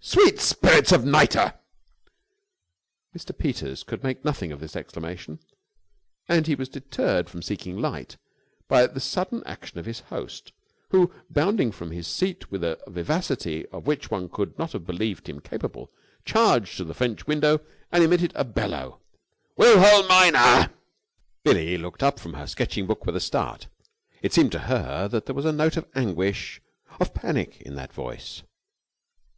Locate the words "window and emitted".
17.26-18.32